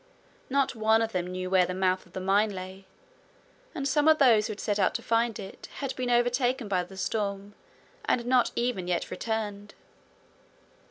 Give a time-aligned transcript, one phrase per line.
[0.49, 2.85] Not one of them knew where the mouth of the mine lay,
[3.75, 6.83] and some of those who had set out to find it had been overtaken by
[6.83, 7.53] the storm
[8.05, 9.75] and had not even yet returned.